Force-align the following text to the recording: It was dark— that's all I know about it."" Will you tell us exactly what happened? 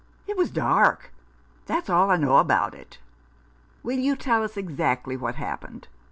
It 0.25 0.35
was 0.35 0.49
dark— 0.49 1.13
that's 1.67 1.87
all 1.87 2.09
I 2.09 2.15
know 2.15 2.37
about 2.37 2.73
it."" 2.73 2.97
Will 3.83 3.99
you 3.99 4.15
tell 4.15 4.41
us 4.43 4.57
exactly 4.57 5.15
what 5.15 5.35
happened? 5.35 5.87